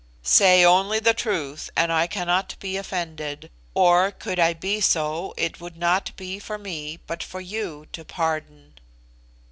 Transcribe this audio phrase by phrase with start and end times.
[0.23, 5.61] "Say only the truth, and I cannot be offended; or, could I be so, it
[5.61, 8.79] would not be for me, but for you to pardon."